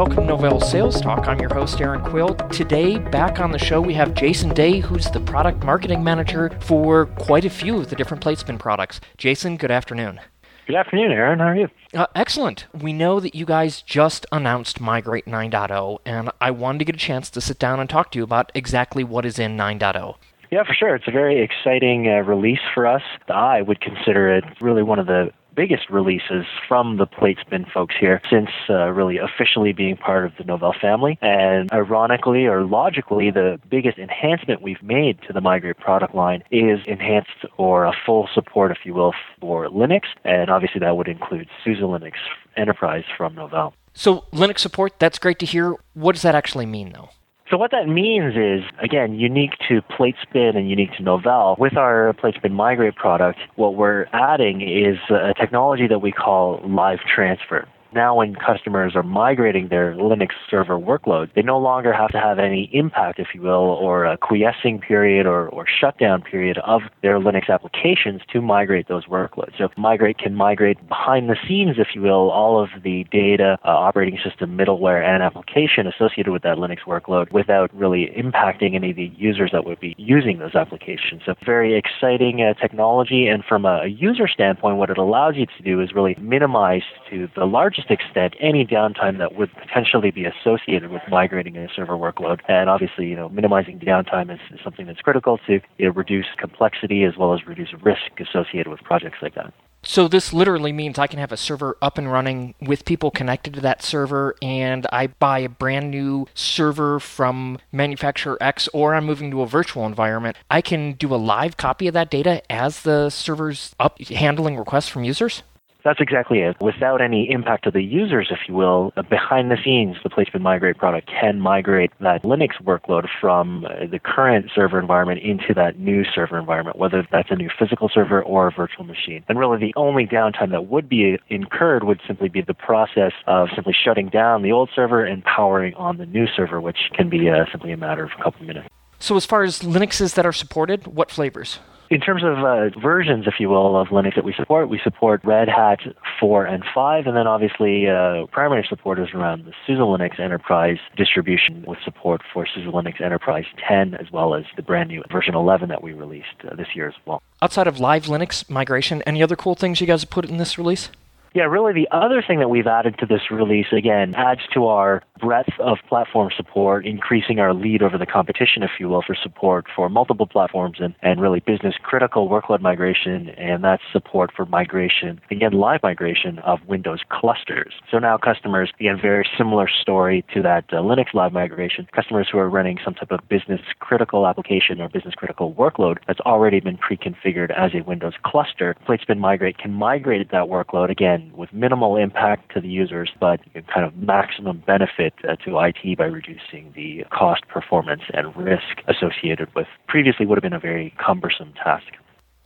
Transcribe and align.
welcome 0.00 0.26
to 0.26 0.32
Novell 0.32 0.62
Sales 0.64 0.98
Talk. 0.98 1.28
I'm 1.28 1.38
your 1.40 1.52
host, 1.52 1.78
Erin 1.78 2.00
Quill. 2.00 2.34
Today, 2.48 2.96
back 2.96 3.38
on 3.38 3.52
the 3.52 3.58
show, 3.58 3.82
we 3.82 3.92
have 3.92 4.14
Jason 4.14 4.48
Dea, 4.54 4.80
who's 4.80 5.10
the 5.10 5.20
product 5.20 5.62
marketing 5.62 6.02
manager 6.02 6.56
for 6.62 7.04
quite 7.18 7.44
a 7.44 7.50
few 7.50 7.76
of 7.76 7.90
the 7.90 7.96
different 7.96 8.24
Platespin 8.24 8.58
products. 8.58 9.02
Jason, 9.18 9.58
good 9.58 9.70
afternoon. 9.70 10.18
Good 10.66 10.76
afternoon, 10.76 11.12
Erin. 11.12 11.40
How 11.40 11.48
are 11.48 11.54
you? 11.54 11.68
Uh, 11.92 12.06
excellent. 12.14 12.64
We 12.72 12.94
know 12.94 13.20
that 13.20 13.34
you 13.34 13.44
guys 13.44 13.82
just 13.82 14.24
announced 14.32 14.80
Migrate 14.80 15.26
9.0, 15.26 15.98
and 16.06 16.30
I 16.40 16.50
wanted 16.50 16.78
to 16.78 16.86
get 16.86 16.94
a 16.94 16.98
chance 16.98 17.28
to 17.28 17.42
sit 17.42 17.58
down 17.58 17.78
and 17.78 17.90
talk 17.90 18.10
to 18.12 18.18
you 18.18 18.24
about 18.24 18.50
exactly 18.54 19.04
what 19.04 19.26
is 19.26 19.38
in 19.38 19.54
9.0. 19.54 20.14
Yeah, 20.50 20.64
for 20.64 20.72
sure. 20.72 20.94
It's 20.94 21.08
a 21.08 21.12
very 21.12 21.42
exciting 21.42 22.08
uh, 22.08 22.22
release 22.22 22.58
for 22.72 22.86
us. 22.86 23.02
I 23.28 23.60
would 23.60 23.82
consider 23.82 24.34
it 24.34 24.44
really 24.62 24.82
one 24.82 24.98
of 24.98 25.06
the 25.06 25.30
biggest 25.54 25.90
releases 25.90 26.44
from 26.68 26.96
the 26.96 27.06
Platespin 27.06 27.70
folks 27.70 27.94
here 27.98 28.20
since 28.30 28.50
uh, 28.68 28.88
really 28.90 29.18
officially 29.18 29.72
being 29.72 29.96
part 29.96 30.24
of 30.24 30.32
the 30.38 30.44
Novell 30.44 30.78
family. 30.80 31.18
And 31.20 31.70
ironically 31.72 32.46
or 32.46 32.64
logically, 32.64 33.30
the 33.30 33.60
biggest 33.68 33.98
enhancement 33.98 34.62
we've 34.62 34.82
made 34.82 35.20
to 35.26 35.32
the 35.32 35.40
Migrate 35.40 35.78
product 35.78 36.14
line 36.14 36.42
is 36.50 36.80
enhanced 36.86 37.44
or 37.56 37.84
a 37.84 37.92
full 38.06 38.28
support, 38.34 38.70
if 38.70 38.78
you 38.84 38.94
will, 38.94 39.12
for 39.40 39.66
Linux. 39.68 40.02
And 40.24 40.50
obviously 40.50 40.80
that 40.80 40.96
would 40.96 41.08
include 41.08 41.48
SUSE 41.64 41.78
Linux 41.78 42.12
Enterprise 42.56 43.04
from 43.16 43.34
Novell. 43.34 43.72
So, 43.92 44.24
Linux 44.32 44.60
support, 44.60 44.98
that's 44.98 45.18
great 45.18 45.38
to 45.40 45.46
hear. 45.46 45.74
What 45.94 46.12
does 46.12 46.22
that 46.22 46.34
actually 46.34 46.66
mean, 46.66 46.92
though? 46.92 47.10
So 47.50 47.56
what 47.56 47.72
that 47.72 47.88
means 47.88 48.36
is, 48.36 48.62
again, 48.80 49.14
unique 49.14 49.54
to 49.68 49.82
Platespin 49.82 50.56
and 50.56 50.70
unique 50.70 50.92
to 50.98 51.02
Novell. 51.02 51.58
With 51.58 51.76
our 51.76 52.12
Platespin 52.12 52.52
Migrate 52.52 52.94
product, 52.94 53.40
what 53.56 53.74
we're 53.74 54.06
adding 54.12 54.60
is 54.60 54.98
a 55.10 55.34
technology 55.34 55.88
that 55.88 55.98
we 55.98 56.12
call 56.12 56.60
live 56.64 57.00
transfer. 57.12 57.66
Now, 57.92 58.14
when 58.14 58.36
customers 58.36 58.94
are 58.94 59.02
migrating 59.02 59.68
their 59.68 59.94
Linux 59.94 60.30
server 60.48 60.78
workload, 60.78 61.34
they 61.34 61.42
no 61.42 61.58
longer 61.58 61.92
have 61.92 62.10
to 62.10 62.20
have 62.20 62.38
any 62.38 62.70
impact, 62.72 63.18
if 63.18 63.28
you 63.34 63.42
will, 63.42 63.50
or 63.50 64.04
a 64.04 64.16
quiescing 64.16 64.78
period 64.78 65.26
or, 65.26 65.48
or 65.48 65.66
shutdown 65.66 66.22
period 66.22 66.58
of 66.58 66.82
their 67.02 67.18
Linux 67.18 67.48
applications 67.48 68.22
to 68.32 68.40
migrate 68.40 68.86
those 68.86 69.06
workloads. 69.06 69.58
So, 69.58 69.68
Migrate 69.76 70.18
can 70.18 70.34
migrate 70.34 70.76
behind 70.88 71.28
the 71.28 71.36
scenes, 71.48 71.76
if 71.78 71.88
you 71.94 72.02
will, 72.02 72.30
all 72.30 72.62
of 72.62 72.68
the 72.84 73.04
data, 73.10 73.58
uh, 73.64 73.68
operating 73.68 74.18
system, 74.22 74.56
middleware, 74.56 75.02
and 75.02 75.22
application 75.22 75.86
associated 75.86 76.30
with 76.30 76.42
that 76.42 76.58
Linux 76.58 76.80
workload 76.86 77.32
without 77.32 77.74
really 77.74 78.12
impacting 78.16 78.74
any 78.74 78.90
of 78.90 78.96
the 78.96 79.10
users 79.16 79.50
that 79.52 79.64
would 79.64 79.80
be 79.80 79.94
using 79.98 80.38
those 80.38 80.54
applications. 80.54 81.22
So, 81.26 81.34
very 81.44 81.76
exciting 81.76 82.42
uh, 82.42 82.54
technology. 82.54 83.26
And 83.26 83.44
from 83.44 83.64
a 83.64 83.86
user 83.86 84.28
standpoint, 84.28 84.76
what 84.76 84.90
it 84.90 84.98
allows 84.98 85.34
you 85.36 85.46
to 85.46 85.62
do 85.64 85.80
is 85.80 85.92
really 85.92 86.16
minimize 86.20 86.82
to 87.10 87.28
the 87.34 87.46
largest 87.46 87.79
largest 87.80 87.90
extent 87.90 88.34
any 88.40 88.64
downtime 88.64 89.18
that 89.18 89.34
would 89.34 89.50
potentially 89.54 90.10
be 90.10 90.24
associated 90.24 90.90
with 90.90 91.02
migrating 91.08 91.56
a 91.56 91.68
server 91.74 91.94
workload. 91.94 92.40
And 92.48 92.68
obviously, 92.68 93.06
you 93.06 93.16
know, 93.16 93.28
minimizing 93.28 93.78
downtime 93.78 94.32
is, 94.32 94.40
is 94.52 94.60
something 94.62 94.86
that's 94.86 95.00
critical 95.00 95.38
to 95.46 95.60
you 95.78 95.86
know, 95.86 95.90
reduce 95.90 96.26
complexity 96.36 97.04
as 97.04 97.16
well 97.16 97.34
as 97.34 97.46
reduce 97.46 97.72
risk 97.82 98.20
associated 98.20 98.68
with 98.68 98.80
projects 98.80 99.18
like 99.22 99.34
that. 99.34 99.52
So 99.82 100.08
this 100.08 100.34
literally 100.34 100.72
means 100.72 100.98
I 100.98 101.06
can 101.06 101.18
have 101.20 101.32
a 101.32 101.38
server 101.38 101.78
up 101.80 101.96
and 101.96 102.12
running 102.12 102.54
with 102.60 102.84
people 102.84 103.10
connected 103.10 103.54
to 103.54 103.62
that 103.62 103.82
server 103.82 104.34
and 104.42 104.86
I 104.92 105.06
buy 105.06 105.38
a 105.38 105.48
brand 105.48 105.90
new 105.90 106.26
server 106.34 107.00
from 107.00 107.56
manufacturer 107.72 108.36
X 108.42 108.68
or 108.74 108.94
I'm 108.94 109.06
moving 109.06 109.30
to 109.30 109.40
a 109.40 109.46
virtual 109.46 109.86
environment. 109.86 110.36
I 110.50 110.60
can 110.60 110.92
do 110.92 111.14
a 111.14 111.16
live 111.16 111.56
copy 111.56 111.88
of 111.88 111.94
that 111.94 112.10
data 112.10 112.42
as 112.52 112.82
the 112.82 113.08
server's 113.08 113.74
up 113.80 113.98
handling 114.02 114.58
requests 114.58 114.88
from 114.88 115.02
users? 115.02 115.42
That's 115.84 116.00
exactly 116.00 116.40
it. 116.40 116.56
Without 116.60 117.00
any 117.00 117.30
impact 117.30 117.64
to 117.64 117.70
the 117.70 117.82
users, 117.82 118.28
if 118.30 118.40
you 118.48 118.54
will, 118.54 118.92
uh, 118.96 119.02
behind 119.02 119.50
the 119.50 119.56
scenes, 119.64 119.96
the 120.02 120.10
PlateSpin 120.10 120.42
Migrate 120.42 120.78
product 120.78 121.08
can 121.08 121.40
migrate 121.40 121.90
that 122.00 122.22
Linux 122.22 122.60
workload 122.62 123.08
from 123.20 123.64
uh, 123.64 123.86
the 123.90 123.98
current 123.98 124.50
server 124.54 124.78
environment 124.78 125.20
into 125.22 125.54
that 125.54 125.78
new 125.78 126.04
server 126.04 126.38
environment, 126.38 126.78
whether 126.78 127.06
that's 127.10 127.30
a 127.30 127.36
new 127.36 127.50
physical 127.58 127.88
server 127.88 128.22
or 128.22 128.48
a 128.48 128.52
virtual 128.52 128.84
machine. 128.84 129.24
And 129.28 129.38
really, 129.38 129.58
the 129.58 129.72
only 129.76 130.06
downtime 130.06 130.50
that 130.50 130.66
would 130.66 130.88
be 130.88 131.18
incurred 131.28 131.84
would 131.84 132.00
simply 132.06 132.28
be 132.28 132.42
the 132.42 132.54
process 132.54 133.12
of 133.26 133.48
simply 133.54 133.74
shutting 133.74 134.08
down 134.08 134.42
the 134.42 134.52
old 134.52 134.70
server 134.74 135.04
and 135.04 135.24
powering 135.24 135.74
on 135.74 135.96
the 135.96 136.06
new 136.06 136.26
server, 136.26 136.60
which 136.60 136.90
can 136.94 137.08
be 137.08 137.30
uh, 137.30 137.44
simply 137.50 137.72
a 137.72 137.76
matter 137.76 138.04
of 138.04 138.10
a 138.18 138.22
couple 138.22 138.42
of 138.42 138.46
minutes. 138.46 138.68
So, 138.98 139.16
as 139.16 139.24
far 139.24 139.42
as 139.42 139.60
Linuxes 139.60 140.14
that 140.14 140.26
are 140.26 140.32
supported, 140.32 140.86
what 140.86 141.10
flavors? 141.10 141.58
In 141.90 142.00
terms 142.00 142.22
of 142.22 142.38
uh, 142.38 142.70
versions, 142.80 143.26
if 143.26 143.40
you 143.40 143.48
will, 143.48 143.76
of 143.76 143.88
Linux 143.88 144.14
that 144.14 144.24
we 144.24 144.32
support, 144.32 144.68
we 144.68 144.78
support 144.84 145.20
Red 145.24 145.48
Hat 145.48 145.80
4 146.20 146.46
and 146.46 146.62
5, 146.72 147.06
and 147.08 147.16
then 147.16 147.26
obviously 147.26 147.88
uh, 147.88 148.26
primary 148.26 148.64
support 148.68 149.00
is 149.00 149.08
around 149.12 149.44
the 149.44 149.52
SUSE 149.66 149.78
Linux 149.78 150.20
Enterprise 150.20 150.78
distribution 150.96 151.64
with 151.66 151.78
support 151.84 152.20
for 152.32 152.46
SUSE 152.46 152.66
Linux 152.66 153.00
Enterprise 153.00 153.46
10, 153.68 153.94
as 153.94 154.08
well 154.12 154.36
as 154.36 154.44
the 154.54 154.62
brand 154.62 154.88
new 154.88 155.02
version 155.10 155.34
11 155.34 155.68
that 155.70 155.82
we 155.82 155.92
released 155.92 156.28
uh, 156.48 156.54
this 156.54 156.68
year 156.76 156.86
as 156.86 156.94
well. 157.06 157.24
Outside 157.42 157.66
of 157.66 157.80
live 157.80 158.04
Linux 158.04 158.48
migration, 158.48 159.02
any 159.02 159.20
other 159.20 159.34
cool 159.34 159.56
things 159.56 159.80
you 159.80 159.88
guys 159.88 160.02
have 160.02 160.10
put 160.10 160.24
in 160.24 160.36
this 160.36 160.58
release? 160.58 160.90
Yeah, 161.34 161.44
really 161.44 161.72
the 161.72 161.88
other 161.90 162.22
thing 162.22 162.38
that 162.38 162.50
we've 162.50 162.68
added 162.68 162.98
to 162.98 163.06
this 163.06 163.32
release, 163.32 163.66
again, 163.72 164.14
adds 164.16 164.42
to 164.54 164.66
our 164.66 165.02
breadth 165.20 165.52
of 165.60 165.78
platform 165.88 166.30
support, 166.36 166.86
increasing 166.86 167.38
our 167.38 167.52
lead 167.52 167.82
over 167.82 167.98
the 167.98 168.06
competition, 168.06 168.62
if 168.62 168.70
you 168.78 168.88
will, 168.88 169.02
for 169.02 169.14
support 169.14 169.66
for 169.74 169.88
multiple 169.88 170.26
platforms 170.26 170.78
and, 170.80 170.94
and 171.02 171.20
really 171.20 171.40
business 171.40 171.74
critical 171.82 172.28
workload 172.28 172.60
migration, 172.60 173.28
and 173.30 173.62
that's 173.62 173.82
support 173.92 174.30
for 174.34 174.46
migration, 174.46 175.20
again, 175.30 175.52
live 175.52 175.82
migration 175.82 176.38
of 176.40 176.58
Windows 176.66 177.00
clusters. 177.10 177.74
So 177.90 177.98
now 177.98 178.16
customers, 178.16 178.72
again, 178.80 178.98
very 179.00 179.28
similar 179.36 179.68
story 179.68 180.24
to 180.34 180.42
that 180.42 180.64
uh, 180.72 180.76
Linux 180.76 181.12
live 181.14 181.32
migration, 181.32 181.86
customers 181.94 182.28
who 182.30 182.38
are 182.38 182.48
running 182.48 182.78
some 182.84 182.94
type 182.94 183.10
of 183.10 183.20
business 183.28 183.60
critical 183.78 184.26
application 184.26 184.80
or 184.80 184.88
business 184.88 185.14
critical 185.14 185.52
workload 185.54 185.98
that's 186.06 186.20
already 186.20 186.60
been 186.60 186.76
pre-configured 186.76 187.50
as 187.56 187.72
a 187.74 187.82
Windows 187.82 188.14
cluster, 188.24 188.74
Platespin 188.88 189.18
Migrate 189.18 189.58
can 189.58 189.72
migrate 189.72 190.30
that 190.30 190.44
workload, 190.44 190.90
again, 190.90 191.10
again, 191.10 191.32
with 191.36 191.52
minimal 191.52 191.96
impact 191.96 192.52
to 192.54 192.60
the 192.60 192.68
users, 192.68 193.10
but 193.20 193.40
kind 193.72 193.86
of 193.86 193.96
maximum 193.96 194.62
benefit 194.66 195.09
uh, 195.28 195.36
to 195.36 195.58
IT 195.58 195.98
by 195.98 196.04
reducing 196.04 196.72
the 196.74 197.04
cost, 197.10 197.46
performance, 197.48 198.02
and 198.12 198.34
risk 198.36 198.82
associated 198.88 199.54
with 199.54 199.66
previously 199.88 200.26
would 200.26 200.36
have 200.36 200.42
been 200.42 200.52
a 200.52 200.60
very 200.60 200.94
cumbersome 201.04 201.52
task. 201.62 201.86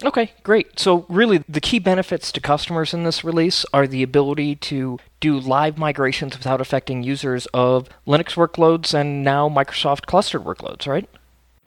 Okay, 0.03 0.33
great. 0.43 0.79
So, 0.79 1.07
really, 1.09 1.45
the 1.49 1.61
key 1.61 1.79
benefits 1.79 2.33
to 2.33 2.41
customers 2.41 2.93
in 2.93 3.05
this 3.05 3.23
release 3.23 3.65
are 3.73 3.87
the 3.87 4.03
ability 4.03 4.57
to 4.57 4.99
do 5.21 5.39
live 5.39 5.79
migrations 5.79 6.37
without 6.37 6.61
affecting 6.61 7.05
users 7.05 7.47
of 7.55 7.89
Linux 8.07 8.35
workloads 8.35 8.93
and 8.93 9.23
now 9.23 9.49
Microsoft 9.49 10.07
clustered 10.07 10.43
workloads, 10.43 10.89
right? 10.89 11.09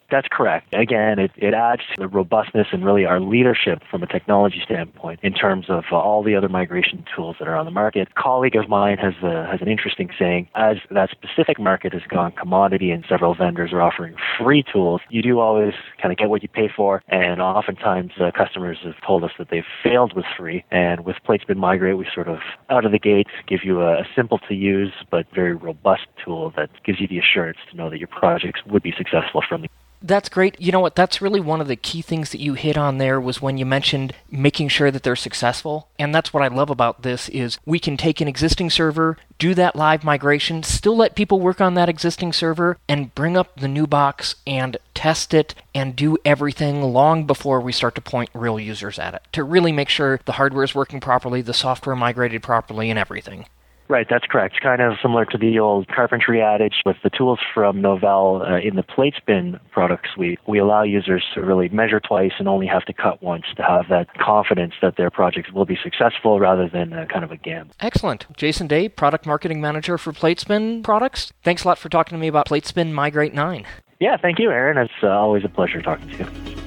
That's 0.10 0.28
correct. 0.32 0.74
Again, 0.74 1.20
it, 1.20 1.32
it 1.36 1.54
adds 1.54 1.82
to 1.94 2.02
the 2.02 2.08
robustness 2.08 2.68
and 2.72 2.86
really 2.86 3.06
our 3.06 3.20
leadership 3.20 3.82
from 3.92 4.04
a 4.04 4.08
technology 4.08 4.62
standpoint 4.64 5.20
in 5.22 5.34
terms 5.34 5.66
of 5.70 5.84
uh, 5.92 5.98
all 5.98 6.24
the 6.24 6.34
other 6.34 6.48
migration 6.48 7.04
tools 7.14 7.36
that 7.40 7.48
are 7.48 7.56
on 7.56 7.66
the 7.66 7.72
market. 7.72 8.08
A 8.16 8.22
colleague 8.22 8.56
of 8.56 8.70
mine 8.70 8.98
has, 9.00 9.16
uh, 9.22 9.46
has 9.52 9.62
an 9.62 9.68
interesting 9.68 10.10
saying 10.18 10.48
as 10.56 10.78
that 10.92 11.10
specific 11.12 11.60
market 11.60 11.92
has 11.92 12.04
gone 12.04 12.32
commodity 12.32 12.90
and 12.90 13.04
several 13.10 13.36
vendors 13.36 13.74
are 13.74 13.82
offering 13.82 14.16
free 14.40 14.64
tools, 14.72 15.02
you 15.10 15.22
do 15.22 15.40
always 15.40 15.74
kind 16.02 16.14
of 16.14 16.18
get 16.18 16.30
what 16.30 16.42
you 16.42 16.48
pay 16.48 16.70
for. 16.74 17.04
And 17.10 17.42
oftentimes 17.42 18.14
uh, 18.22 18.32
customers 18.32 18.78
have 18.84 18.96
told 19.06 19.26
us 19.26 19.32
that 19.38 19.50
they've 19.50 19.66
failed 19.84 20.16
with 20.16 20.26
free. 20.38 20.64
And 20.72 21.04
with 21.04 21.18
Platespin 21.28 21.58
Migrate, 21.58 21.98
we 21.98 22.08
sort 22.14 22.30
of 22.30 22.40
out 22.70 22.86
of 22.86 22.94
the 22.94 23.00
gate 23.00 23.28
give 23.46 23.66
you 23.66 23.82
a, 23.82 24.00
a 24.00 24.08
simple 24.16 24.40
to 24.48 24.54
use 24.54 24.94
but 25.12 25.26
very 25.36 25.54
robust 25.54 26.08
tool 26.24 26.54
that 26.56 26.70
gives 26.86 27.02
you 27.02 27.08
the 27.10 27.20
assurance 27.20 27.58
to 27.72 27.76
know 27.76 27.90
that 27.90 28.00
your 28.00 28.08
projects 28.08 28.62
would 28.66 28.84
be 28.84 28.94
successful 28.98 29.44
from 29.48 29.64
the 29.64 29.68
that's 30.02 30.30
great. 30.30 30.60
You 30.60 30.72
know 30.72 30.80
what? 30.80 30.96
That's 30.96 31.22
really 31.22 31.40
one 31.40 31.62
of 31.62 31.68
the 31.68 31.76
key 31.76 32.02
things 32.02 32.32
that 32.32 32.42
you 32.42 32.54
hit 32.54 32.78
on 32.78 32.98
there 32.98 33.20
was 33.20 33.42
when 33.42 33.58
you 33.58 33.66
mentioned 33.66 34.14
making 34.30 34.70
sure 34.70 34.92
that 34.92 35.04
they're 35.04 35.16
successful. 35.16 35.90
And 35.98 36.14
that's 36.14 36.34
what 36.34 36.44
I 36.44 36.48
love 36.48 36.70
about 36.70 37.02
this 37.02 37.30
is 37.30 37.58
we 37.66 37.80
can 37.80 37.98
take 37.98 38.22
an 38.22 38.28
existing 38.28 38.70
server, 38.70 39.18
do 39.40 39.54
that 39.56 39.76
live 39.76 40.04
migration, 40.04 40.64
still 40.64 40.96
let 40.96 41.16
people 41.16 41.40
work 41.40 41.62
on 41.62 41.74
that 41.76 41.90
existing 41.90 42.34
server 42.34 42.78
and 42.88 43.14
bring 43.16 43.38
up 43.38 43.60
the 43.60 43.68
new 43.68 43.88
box 43.88 44.36
and 44.46 44.78
test 44.94 45.34
it 45.34 45.56
and 45.74 45.96
do 45.96 46.18
everything 46.26 46.82
long 46.82 47.26
before 47.26 47.62
we 47.62 47.72
start 47.72 47.96
to 47.96 48.02
point 48.02 48.30
real 48.34 48.60
users 48.60 48.98
at 48.98 49.14
it 49.14 49.22
to 49.32 49.44
really 49.44 49.72
make 49.72 49.90
sure 49.90 50.20
the 50.26 50.34
hardware 50.34 50.64
is 50.64 50.76
working 50.76 51.00
properly, 51.00 51.42
the 51.42 51.54
software 51.54 51.96
migrated 51.96 52.42
properly 52.44 52.90
and 52.90 53.00
everything. 53.00 53.46
Right, 53.90 54.08
that's 54.10 54.26
correct. 54.26 54.60
Kind 54.62 54.82
of 54.82 54.94
similar 55.02 55.26
to 55.26 55.38
the 55.38 55.60
old 55.60 55.88
carpentry 55.88 56.42
adage 56.42 56.82
with 56.86 56.98
the 57.04 57.10
tools 57.10 57.40
from 57.54 57.78
Novell 57.78 58.50
uh, 58.50 58.60
in 58.60 58.76
the 58.76 58.84
Platespin 58.84 59.60
product 59.72 60.08
suite. 60.14 60.40
We 60.46 60.60
allow 60.60 60.84
users 60.84 61.24
to 61.36 61.42
really 61.42 61.70
measure 61.70 62.00
twice 62.00 62.34
and 62.38 62.48
only 62.48 62.68
have 62.68 62.84
to 62.86 62.94
cut 62.94 63.24
once 63.24 63.46
to 63.56 63.64
have 63.64 63.86
that 63.90 64.14
confidence 64.16 64.74
that 64.82 64.98
their 64.98 65.10
projects 65.10 65.52
will 65.54 65.66
be 65.66 65.78
successful 65.82 66.40
rather 66.40 66.68
than 66.68 66.92
uh, 66.92 67.06
kind 67.06 67.24
of 67.24 67.32
a 67.32 67.38
gamble. 67.38 67.74
Excellent. 67.80 68.26
Jason 68.36 68.68
Dea, 68.68 68.90
Product 68.90 69.26
Marketing 69.26 69.62
Manager 69.62 69.98
for 69.98 70.12
Platespin 70.12 70.84
Products. 70.84 71.32
Thanks 71.44 71.64
a 71.64 71.68
lot 71.68 71.78
for 71.78 71.88
talking 71.88 72.16
to 72.16 72.20
me 72.20 72.28
about 72.28 72.48
Platespin 72.48 72.92
Migrate 72.92 73.34
9. 73.34 73.66
Yeah, 74.00 74.18
thank 74.18 74.38
you, 74.38 74.52
Erin. 74.52 74.78
It's 74.78 74.92
uh, 75.02 75.08
always 75.08 75.44
a 75.46 75.50
pleasure 75.50 75.82
talking 75.82 76.10
to 76.10 76.18
you. 76.18 76.67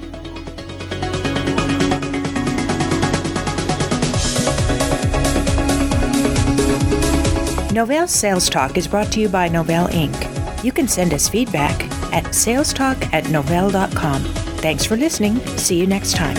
Novell 7.71 8.09
Sales 8.09 8.49
Talk 8.49 8.75
is 8.77 8.85
brought 8.85 9.13
to 9.13 9.21
you 9.21 9.29
by 9.29 9.47
Novell 9.47 9.87
Inc. 9.91 10.61
You 10.61 10.73
can 10.73 10.89
send 10.89 11.13
us 11.13 11.29
feedback 11.29 11.81
at 12.11 12.25
salestalk 12.25 13.01
at 13.13 13.23
novell.com. 13.25 14.23
Thanks 14.59 14.83
for 14.83 14.97
listening. 14.97 15.37
See 15.57 15.79
you 15.79 15.87
next 15.87 16.17
time. 16.17 16.35